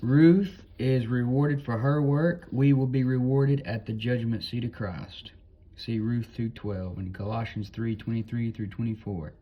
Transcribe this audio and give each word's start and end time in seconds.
Ruth 0.00 0.62
is 0.78 1.06
rewarded 1.06 1.64
for 1.64 1.78
her 1.78 2.02
work. 2.02 2.48
We 2.50 2.72
will 2.72 2.86
be 2.86 3.04
rewarded 3.04 3.60
at 3.66 3.86
the 3.86 3.92
judgment 3.92 4.42
seat 4.42 4.64
of 4.64 4.72
Christ. 4.72 5.30
See 5.76 5.98
Ruth 5.98 6.28
2:12 6.36 6.98
and 6.98 7.14
Colossians 7.14 7.70
3:23 7.70 8.50
through 8.50 8.68
24. 8.68 9.32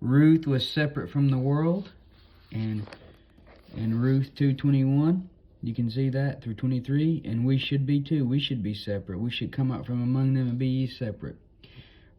Ruth 0.00 0.46
was 0.46 0.68
separate 0.68 1.10
from 1.10 1.30
the 1.30 1.38
world, 1.38 1.92
and 2.52 2.86
in 3.74 3.98
Ruth 3.98 4.30
2.21, 4.34 5.22
you 5.62 5.74
can 5.74 5.90
see 5.90 6.10
that 6.10 6.42
through 6.42 6.54
23, 6.54 7.22
and 7.24 7.46
we 7.46 7.58
should 7.58 7.86
be 7.86 8.00
too. 8.00 8.26
We 8.26 8.38
should 8.38 8.62
be 8.62 8.74
separate. 8.74 9.18
We 9.18 9.30
should 9.30 9.52
come 9.52 9.72
out 9.72 9.86
from 9.86 10.02
among 10.02 10.34
them 10.34 10.48
and 10.48 10.58
be 10.58 10.66
ye 10.66 10.86
separate. 10.86 11.36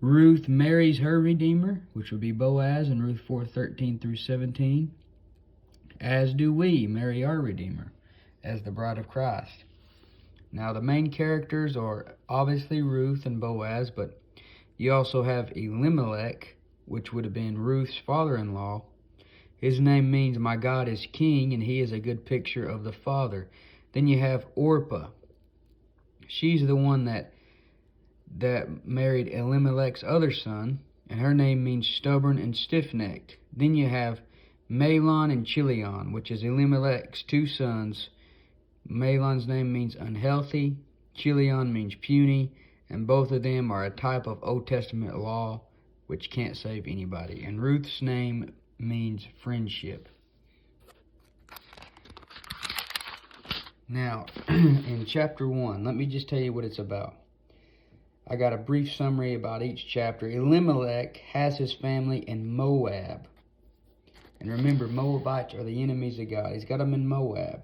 Ruth 0.02 0.48
marries 0.48 1.00
her 1.00 1.20
Redeemer, 1.20 1.82
which 1.94 2.12
would 2.12 2.20
be 2.20 2.32
Boaz 2.32 2.90
in 2.90 3.02
Ruth 3.02 3.22
4.13 3.28 4.02
through 4.02 4.18
17, 4.18 4.92
as 6.02 6.34
do 6.34 6.54
we 6.54 6.88
marry 6.88 7.24
our 7.24 7.40
Redeemer 7.40 7.92
as 8.44 8.62
the 8.62 8.72
bride 8.72 8.98
of 8.98 9.08
Christ. 9.08 9.64
Now, 10.52 10.74
the 10.74 10.82
main 10.82 11.12
characters 11.12 11.76
are 11.76 12.16
obviously 12.30 12.82
Ruth 12.82 13.26
and 13.26 13.40
Boaz, 13.40 13.92
but 13.92 14.20
you 14.78 14.94
also 14.94 15.24
have 15.24 15.52
Elimelech, 15.56 16.57
which 16.88 17.12
would 17.12 17.26
have 17.26 17.34
been 17.34 17.58
Ruth's 17.58 17.98
father-in-law. 18.06 18.82
His 19.58 19.80
name 19.80 20.10
means 20.10 20.38
my 20.38 20.56
God 20.56 20.88
is 20.88 21.06
king, 21.12 21.54
and 21.54 21.62
he 21.62 21.82
is 21.82 21.92
a 21.92 22.00
good 22.00 22.26
picture 22.26 22.66
of 22.66 22.84
the 22.84 22.94
father. 22.94 23.50
Then 23.94 24.08
you 24.08 24.20
have 24.20 24.46
Orpah. 24.56 25.10
She's 26.28 26.66
the 26.66 26.76
one 26.76 27.06
that 27.06 27.34
that 28.38 28.86
married 28.86 29.28
Elimelech's 29.28 30.04
other 30.04 30.32
son, 30.32 30.80
and 31.10 31.20
her 31.20 31.34
name 31.34 31.64
means 31.64 31.88
stubborn 31.88 32.38
and 32.38 32.56
stiff-necked. 32.56 33.38
Then 33.56 33.76
you 33.76 33.88
have 33.88 34.20
Mahlon 34.70 35.32
and 35.32 35.46
Chilion, 35.46 36.12
which 36.12 36.30
is 36.30 36.44
Elimelech's 36.44 37.24
two 37.24 37.48
sons. 37.48 38.10
Mahlon's 38.88 39.48
name 39.48 39.74
means 39.74 39.96
unhealthy, 39.96 40.78
Chilion 41.16 41.74
means 41.74 41.96
puny, 41.96 42.52
and 42.90 43.08
both 43.08 43.32
of 43.32 43.44
them 43.44 43.72
are 43.72 43.86
a 43.86 43.90
type 43.90 44.28
of 44.28 44.40
Old 44.44 44.68
Testament 44.68 45.18
law 45.18 45.62
which 46.08 46.32
can't 46.32 46.58
save 46.58 46.88
anybody. 46.88 47.44
And 47.46 47.62
Ruth's 47.62 48.02
name 48.02 48.54
means 48.80 49.28
friendship. 49.44 50.10
Now, 53.90 54.26
in 54.48 55.06
chapter 55.08 55.48
1, 55.48 55.84
let 55.84 55.96
me 55.96 56.06
just 56.06 56.28
tell 56.28 56.40
you 56.40 56.52
what 56.52 56.66
it's 56.66 56.80
about. 56.80 57.14
I 58.30 58.36
got 58.36 58.52
a 58.52 58.58
brief 58.58 58.94
summary 58.94 59.36
about 59.36 59.64
each 59.64 59.88
chapter. 59.88 60.30
Elimelech 60.30 61.18
has 61.32 61.58
his 61.58 61.74
family 61.74 62.20
in 62.20 62.54
Moab. 62.54 63.28
And 64.40 64.52
remember, 64.52 64.88
Moabites 64.88 65.54
are 65.54 65.64
the 65.64 65.82
enemies 65.82 66.20
of 66.20 66.30
God. 66.30 66.54
He's 66.54 66.66
got 66.66 66.80
them 66.80 66.94
in 66.94 67.08
Moab. 67.08 67.62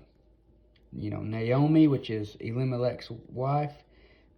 You 0.93 1.09
know, 1.09 1.21
Naomi, 1.21 1.87
which 1.87 2.09
is 2.09 2.37
Elimelech's 2.39 3.11
wife, 3.27 3.73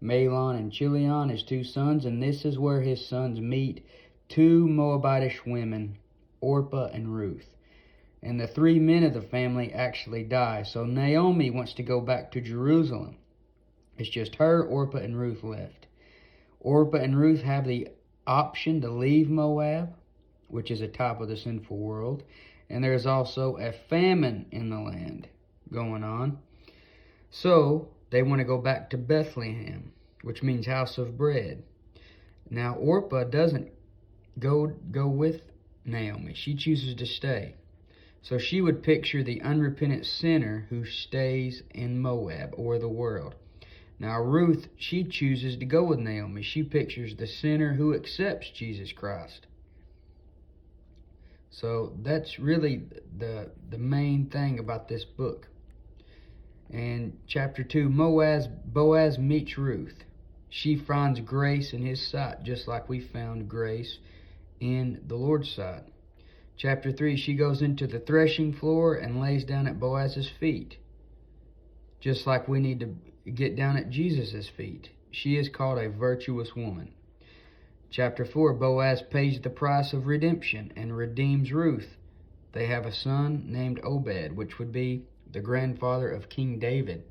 Mahlon 0.01 0.57
and 0.57 0.72
Chilion, 0.72 1.29
his 1.29 1.44
two 1.44 1.63
sons, 1.63 2.06
and 2.06 2.22
this 2.22 2.45
is 2.45 2.59
where 2.59 2.81
his 2.81 3.06
sons 3.06 3.39
meet 3.39 3.85
two 4.28 4.67
Moabitish 4.67 5.45
women, 5.45 5.97
Orpah 6.41 6.89
and 6.94 7.16
Ruth. 7.16 7.50
And 8.22 8.39
the 8.39 8.47
three 8.47 8.79
men 8.79 9.03
of 9.03 9.13
the 9.13 9.22
family 9.22 9.72
actually 9.72 10.23
die. 10.23 10.63
So 10.63 10.83
Naomi 10.83 11.50
wants 11.50 11.73
to 11.75 11.83
go 11.83 12.01
back 12.01 12.31
to 12.31 12.41
Jerusalem. 12.41 13.17
It's 13.97 14.09
just 14.09 14.35
her, 14.35 14.63
Orpah, 14.63 14.97
and 14.97 15.17
Ruth 15.17 15.44
left. 15.44 15.88
Orpah 16.59 16.97
and 16.97 17.17
Ruth 17.17 17.41
have 17.44 17.66
the 17.66 17.89
option 18.25 18.81
to 18.81 18.89
leave 18.89 19.29
Moab, 19.29 19.94
which 20.47 20.72
is 20.72 20.81
a 20.81 20.88
type 20.88 21.22
of 21.22 21.29
the 21.29 21.38
sinful 21.38 21.77
world. 21.77 22.23
And 22.69 22.83
there's 22.83 23.06
also 23.06 23.57
a 23.57 23.72
famine 23.72 24.47
in 24.51 24.69
the 24.69 24.79
land 24.79 25.27
going 25.72 26.03
on. 26.03 26.39
So 27.29 27.89
they 28.09 28.23
want 28.23 28.39
to 28.39 28.45
go 28.45 28.57
back 28.57 28.89
to 28.89 28.97
Bethlehem, 28.97 29.91
which 30.21 30.43
means 30.43 30.66
house 30.66 30.97
of 30.97 31.17
bread. 31.17 31.63
Now, 32.49 32.75
Orpah 32.75 33.25
doesn't 33.25 33.71
go, 34.39 34.67
go 34.91 35.07
with 35.07 35.41
Naomi. 35.83 36.33
She 36.35 36.55
chooses 36.55 36.95
to 36.95 37.05
stay. 37.05 37.55
So 38.21 38.38
she 38.38 38.61
would 38.61 38.83
picture 38.83 39.23
the 39.23 39.41
unrepentant 39.41 40.05
sinner 40.05 40.65
who 40.69 40.85
stays 40.85 41.61
in 41.71 42.01
Moab 42.01 42.53
or 42.57 42.79
the 42.79 42.89
world. 42.89 43.35
Now, 43.99 44.19
Ruth, 44.19 44.67
she 44.77 45.03
chooses 45.03 45.57
to 45.57 45.65
go 45.65 45.83
with 45.83 45.99
Naomi. 45.99 46.41
She 46.41 46.63
pictures 46.63 47.15
the 47.15 47.27
sinner 47.27 47.73
who 47.73 47.94
accepts 47.94 48.49
Jesus 48.51 48.91
Christ. 48.91 49.47
So 51.49 51.94
that's 52.03 52.38
really 52.38 52.83
the, 53.18 53.51
the 53.69 53.77
main 53.77 54.25
thing 54.25 54.59
about 54.59 54.89
this 54.89 55.06
book. 55.06 55.47
And 56.71 57.19
chapter 57.27 57.63
2, 57.63 57.89
Boaz, 57.89 58.47
Boaz 58.47 59.17
meets 59.17 59.57
Ruth. 59.57 60.03
She 60.50 60.75
finds 60.75 61.19
grace 61.19 61.73
in 61.73 61.85
his 61.85 62.06
sight, 62.06 62.44
just 62.44 62.67
like 62.67 62.89
we 62.89 63.00
found 63.00 63.50
grace 63.50 64.00
in 64.59 65.01
the 65.07 65.15
Lord's 65.15 65.51
sight. 65.51 65.83
Chapter 66.57 66.91
3, 66.91 67.17
she 67.17 67.35
goes 67.35 67.62
into 67.62 67.85
the 67.85 68.00
threshing 68.00 68.53
floor 68.53 68.95
and 68.95 69.19
lays 69.19 69.44
down 69.44 69.67
at 69.67 69.79
Boaz's 69.79 70.29
feet, 70.39 70.77
just 72.00 72.25
like 72.25 72.47
we 72.47 72.59
need 72.59 72.79
to 72.79 72.95
get 73.31 73.56
down 73.56 73.75
at 73.75 73.89
Jesus' 73.89 74.47
feet. 74.47 74.89
She 75.11 75.38
is 75.38 75.50
called 75.50 75.79
a 75.79 75.89
virtuous 75.89 76.56
woman. 76.56 76.94
Chapter 77.89 78.25
4, 78.25 78.53
Boaz 78.53 79.01
pays 79.01 79.39
the 79.39 79.50
price 79.50 79.94
of 79.94 80.07
redemption 80.07 80.71
and 80.75 80.95
redeems 80.95 81.51
Ruth. 81.51 81.97
They 82.53 82.68
have 82.68 82.85
a 82.85 82.91
son 82.91 83.45
named 83.47 83.79
Obed, 83.83 84.35
which 84.35 84.57
would 84.57 84.71
be 84.71 85.03
the 85.35 85.41
grandfather 85.41 86.09
of 86.09 86.29
King 86.29 86.57
David. 86.59 87.03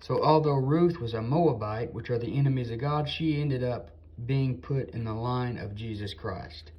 So 0.00 0.22
although 0.22 0.56
Ruth 0.56 1.00
was 1.00 1.14
a 1.14 1.22
Moabite, 1.22 1.94
which 1.94 2.10
are 2.10 2.18
the 2.18 2.36
enemies 2.36 2.72
of 2.72 2.80
God, 2.80 3.08
she 3.08 3.40
ended 3.40 3.62
up 3.62 3.90
being 4.26 4.58
put 4.58 4.90
in 4.90 5.04
the 5.04 5.14
line 5.14 5.56
of 5.58 5.76
Jesus 5.76 6.12
Christ. 6.12 6.72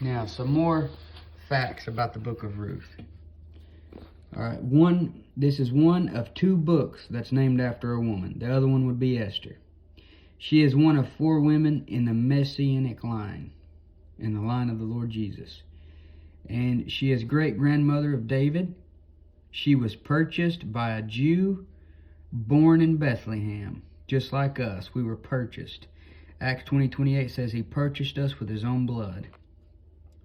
Now, 0.00 0.26
some 0.26 0.52
more 0.52 0.90
facts 1.48 1.86
about 1.86 2.12
the 2.12 2.18
book 2.18 2.42
of 2.42 2.58
Ruth. 2.58 2.96
All 4.36 4.42
right, 4.42 4.60
one. 4.60 5.22
This 5.36 5.60
is 5.60 5.70
one 5.70 6.08
of 6.08 6.34
two 6.34 6.56
books 6.56 7.06
that's 7.08 7.30
named 7.30 7.60
after 7.60 7.92
a 7.92 8.00
woman. 8.00 8.38
The 8.38 8.52
other 8.52 8.66
one 8.66 8.86
would 8.86 8.98
be 8.98 9.18
Esther. 9.18 9.58
She 10.38 10.62
is 10.62 10.74
one 10.74 10.96
of 10.96 11.08
four 11.16 11.40
women 11.40 11.84
in 11.86 12.04
the 12.04 12.12
messianic 12.12 13.04
line, 13.04 13.52
in 14.18 14.34
the 14.34 14.40
line 14.40 14.68
of 14.68 14.78
the 14.78 14.84
Lord 14.84 15.10
Jesus, 15.10 15.62
and 16.48 16.90
she 16.90 17.12
is 17.12 17.24
great 17.24 17.58
grandmother 17.58 18.14
of 18.14 18.26
David. 18.26 18.74
She 19.50 19.74
was 19.74 19.96
purchased 19.96 20.72
by 20.72 20.92
a 20.92 21.02
Jew 21.02 21.66
born 22.32 22.80
in 22.80 22.96
Bethlehem, 22.96 23.82
just 24.06 24.32
like 24.32 24.58
us. 24.58 24.94
We 24.94 25.02
were 25.02 25.16
purchased. 25.16 25.86
Acts 26.40 26.64
20 26.64 26.88
28 26.88 27.30
says 27.30 27.52
he 27.52 27.62
purchased 27.62 28.18
us 28.18 28.40
with 28.40 28.48
his 28.48 28.64
own 28.64 28.86
blood. 28.86 29.28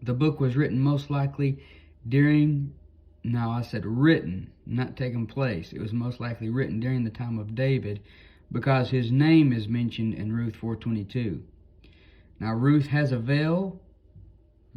The 0.02 0.14
book 0.14 0.40
was 0.40 0.56
written 0.56 0.80
most 0.80 1.10
likely 1.10 1.60
during, 2.08 2.74
now 3.24 3.52
I 3.52 3.62
said 3.62 3.86
written, 3.86 4.52
not 4.66 4.96
taking 4.96 5.28
place. 5.28 5.74
It 5.74 5.81
was 5.81 5.94
most 5.94 6.19
likely 6.19 6.50
written 6.50 6.80
during 6.80 7.04
the 7.04 7.10
time 7.10 7.38
of 7.38 7.56
David 7.56 8.02
because 8.52 8.90
his 8.90 9.12
name 9.12 9.52
is 9.52 9.68
mentioned 9.68 10.14
in 10.14 10.34
Ruth 10.34 10.56
422. 10.56 11.44
Now 12.40 12.54
Ruth 12.54 12.88
has 12.88 13.12
a 13.12 13.19
veil 13.19 13.81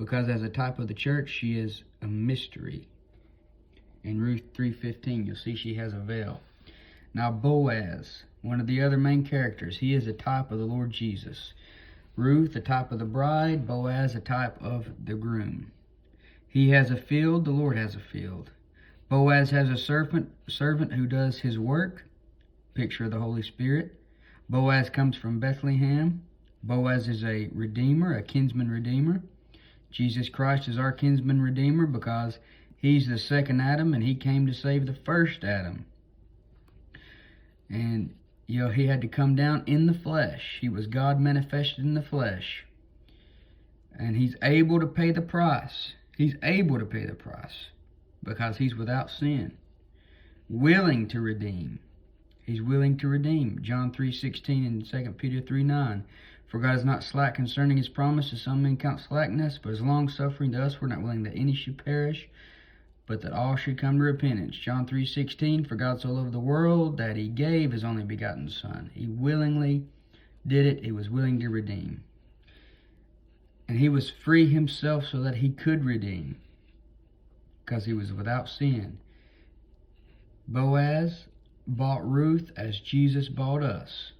because 0.01 0.31
as 0.31 0.43
a 0.43 0.49
type 0.49 0.79
of 0.79 0.89
the 0.89 0.95
church 0.95 1.29
she 1.29 1.59
is 1.59 1.83
a 2.01 2.07
mystery. 2.07 2.89
In 4.03 4.19
Ruth 4.19 4.55
3:15 4.55 5.27
you'll 5.27 5.37
see 5.37 5.55
she 5.55 5.75
has 5.75 5.93
a 5.93 5.99
veil. 5.99 6.41
Now 7.13 7.31
Boaz, 7.31 8.25
one 8.41 8.63
of 8.63 8.67
the 8.67 8.81
other 8.81 8.97
main 8.97 9.25
characters, 9.25 9.77
he 9.77 9.93
is 9.93 10.07
a 10.07 10.15
type 10.15 10.51
of 10.51 10.59
the 10.59 10.65
Lord 10.65 10.91
Jesus. 10.91 11.53
Ruth, 12.17 12.57
a 12.57 12.61
type 12.61 12.91
of 12.91 12.99
the 12.99 13.05
bride, 13.05 13.67
Boaz, 13.67 14.15
a 14.15 14.21
type 14.21 14.57
of 14.63 14.91
the 15.05 15.17
groom. 15.17 15.71
He 16.49 16.71
has 16.71 16.91
a 16.91 16.97
field, 16.97 17.45
the 17.45 17.51
Lord 17.51 17.77
has 17.77 17.95
a 17.95 18.01
field. 18.01 18.51
Boaz 19.11 19.51
has 19.51 19.69
a 19.69 19.77
servant, 19.77 20.31
servant 20.49 20.95
who 20.95 21.07
does 21.07 21.41
his 21.41 21.59
work, 21.59 22.07
picture 22.73 23.05
of 23.05 23.11
the 23.11 23.21
Holy 23.21 23.43
Spirit. 23.43 24.01
Boaz 24.49 24.89
comes 24.89 25.15
from 25.15 25.41
Bethlehem. 25.41 26.23
Boaz 26.63 27.07
is 27.07 27.23
a 27.23 27.51
redeemer, 27.53 28.15
a 28.15 28.23
kinsman 28.23 28.71
redeemer. 28.71 29.23
Jesus 29.91 30.29
Christ 30.29 30.69
is 30.69 30.79
our 30.79 30.93
kinsman 30.93 31.43
redeemer 31.43 31.87
because 31.87 32.39
he's 32.77 33.09
the 33.09 33.19
second 33.19 33.61
Adam 33.61 33.95
and 33.95 34.03
he 34.03 34.15
came 34.15 34.47
to 34.47 34.55
save 34.55 34.87
the 34.87 34.95
first 35.05 35.45
Adam. 35.45 35.87
And 37.69 38.15
you 38.47 38.61
know, 38.61 38.71
he 38.71 38.89
had 38.89 39.01
to 39.03 39.09
come 39.09 39.37
down 39.37 39.63
in 39.67 39.87
the 39.87 39.95
flesh. 39.95 40.59
He 40.61 40.69
was 40.69 40.89
God 40.89 41.21
manifested 41.21 41.85
in 41.85 41.95
the 41.95 42.03
flesh. 42.03 42.65
And 43.97 44.17
he's 44.17 44.35
able 44.43 44.81
to 44.81 44.87
pay 44.87 45.13
the 45.13 45.23
price. 45.23 45.93
He's 46.17 46.35
able 46.43 46.79
to 46.81 46.85
pay 46.85 47.07
the 47.07 47.15
price 47.15 47.69
because 48.25 48.57
he's 48.57 48.75
without 48.75 49.09
sin. 49.09 49.57
Willing 50.49 51.07
to 51.09 51.21
redeem. 51.21 51.79
He's 52.43 52.61
willing 52.61 52.97
to 52.99 53.09
redeem. 53.09 53.61
John 53.63 53.93
3.16 53.93 54.67
and 54.67 54.85
2 54.85 55.13
Peter 55.13 55.41
3.9. 55.41 56.03
For 56.51 56.59
God 56.59 56.77
is 56.77 56.85
not 56.85 57.05
slack 57.05 57.37
concerning 57.37 57.77
his 57.77 57.89
promise, 57.89 58.33
as 58.33 58.43
some 58.43 58.65
men 58.65 58.77
count 58.77 59.01
slackness, 59.01 59.57
but 59.63 59.71
is 59.71 59.81
long 59.81 60.09
suffering 60.09 60.51
to 60.51 60.61
us. 60.61 60.81
We're 60.81 60.89
not 60.89 61.01
willing 61.01 61.23
that 61.23 61.37
any 61.37 61.55
should 61.55 61.83
perish, 61.85 62.29
but 63.07 63.21
that 63.21 63.33
all 63.33 63.55
should 63.55 63.79
come 63.79 63.99
to 63.99 64.03
repentance. 64.03 64.57
John 64.57 64.85
3:16 64.85 65.65
For 65.65 65.77
God 65.77 66.01
so 66.01 66.11
loved 66.11 66.33
the 66.33 66.41
world 66.41 66.97
that 66.97 67.17
he 67.17 67.29
gave 67.29 67.71
his 67.71 67.85
only 67.85 68.03
begotten 68.03 68.49
son. 68.49 68.91
He 68.93 69.07
willingly 69.07 69.87
did 70.45 70.67
it. 70.67 70.85
He 70.85 70.91
was 70.91 71.09
willing 71.09 71.39
to 71.39 71.49
redeem. 71.49 72.03
And 73.69 73.79
he 73.79 73.89
was 73.89 74.11
free 74.11 74.49
himself 74.49 75.07
so 75.07 75.21
that 75.23 75.37
he 75.37 75.51
could 75.51 75.85
redeem 75.85 76.35
because 77.65 77.85
he 77.85 77.93
was 77.93 78.13
without 78.13 78.49
sin. 78.49 78.99
Boaz 80.49 81.29
bought 81.65 82.05
Ruth 82.11 82.51
as 82.57 82.81
Jesus 82.81 83.29
bought 83.29 83.63
us. 83.63 84.11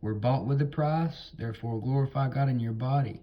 We're 0.00 0.14
bought 0.14 0.46
with 0.46 0.60
a 0.62 0.66
price, 0.66 1.30
therefore 1.38 1.80
glorify 1.80 2.28
God 2.28 2.48
in 2.48 2.60
your 2.60 2.72
body. 2.72 3.22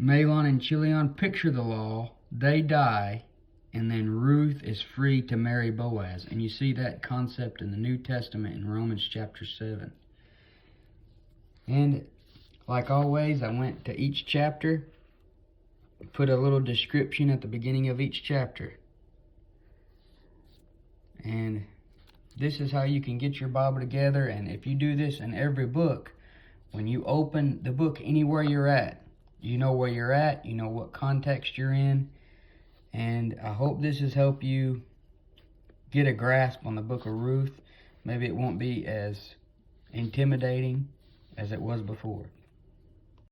Mahlon 0.00 0.46
and 0.46 0.60
Chilion 0.60 1.14
picture 1.14 1.50
the 1.50 1.62
law 1.62 2.12
they 2.32 2.62
die, 2.62 3.24
and 3.72 3.90
then 3.90 4.10
Ruth 4.10 4.62
is 4.64 4.82
free 4.96 5.22
to 5.22 5.36
marry 5.36 5.70
Boaz. 5.70 6.26
And 6.30 6.42
you 6.42 6.48
see 6.48 6.72
that 6.74 7.02
concept 7.02 7.60
in 7.60 7.70
the 7.70 7.76
New 7.76 7.98
Testament 7.98 8.56
in 8.56 8.68
Romans 8.68 9.08
chapter 9.12 9.44
7. 9.44 9.92
And 11.66 12.04
like 12.66 12.90
always, 12.90 13.42
I 13.42 13.50
went 13.50 13.84
to 13.84 13.98
each 13.98 14.26
chapter, 14.26 14.88
put 16.12 16.28
a 16.28 16.36
little 16.36 16.60
description 16.60 17.30
at 17.30 17.40
the 17.40 17.48
beginning 17.48 17.88
of 17.88 18.00
each 18.00 18.22
chapter. 18.24 18.78
And 21.22 21.64
this 22.36 22.60
is 22.60 22.72
how 22.72 22.82
you 22.82 23.00
can 23.00 23.18
get 23.18 23.40
your 23.40 23.48
Bible 23.48 23.80
together. 23.80 24.26
And 24.26 24.48
if 24.48 24.66
you 24.66 24.74
do 24.74 24.96
this 24.96 25.20
in 25.20 25.34
every 25.34 25.66
book, 25.66 26.12
when 26.72 26.86
you 26.86 27.04
open 27.04 27.62
the 27.62 27.70
book 27.70 28.00
anywhere 28.02 28.42
you're 28.42 28.68
at, 28.68 29.02
you 29.40 29.58
know 29.58 29.72
where 29.72 29.90
you're 29.90 30.12
at, 30.12 30.44
you 30.44 30.54
know 30.54 30.68
what 30.68 30.92
context 30.92 31.56
you're 31.56 31.72
in, 31.72 32.10
and 32.92 33.38
I 33.42 33.52
hope 33.52 33.80
this 33.80 34.00
has 34.00 34.14
helped 34.14 34.42
you 34.42 34.82
get 35.90 36.06
a 36.06 36.12
grasp 36.12 36.64
on 36.64 36.74
the 36.74 36.82
book 36.82 37.06
of 37.06 37.12
Ruth. 37.12 37.52
Maybe 38.04 38.26
it 38.26 38.34
won't 38.34 38.58
be 38.58 38.86
as 38.86 39.34
intimidating 39.92 40.88
as 41.36 41.52
it 41.52 41.60
was 41.60 41.82
before. 41.82 42.26